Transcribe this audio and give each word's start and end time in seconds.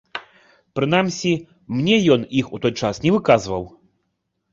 Прынамсі, 0.77 1.33
мне 1.79 1.95
ён 2.15 2.21
іх 2.39 2.45
у 2.59 2.61
той 2.63 2.73
час 2.81 2.95
не 3.05 3.11
выказваў. 3.17 3.63